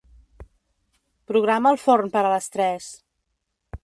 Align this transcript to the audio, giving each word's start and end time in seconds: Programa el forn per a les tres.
Programa 1.31 1.73
el 1.75 1.79
forn 1.83 2.09
per 2.15 2.23
a 2.25 2.31
les 2.37 2.47
tres. 2.57 2.89